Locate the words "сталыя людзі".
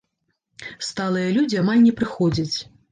0.87-1.63